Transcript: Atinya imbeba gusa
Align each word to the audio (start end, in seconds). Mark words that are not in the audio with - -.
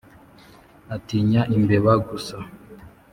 Atinya 0.95 1.41
imbeba 1.55 1.91
gusa 2.07 2.35